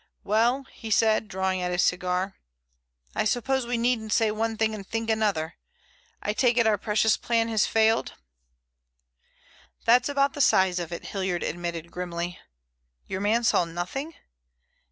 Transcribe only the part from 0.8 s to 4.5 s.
said, drawing at his cigar, "I suppose we needn't say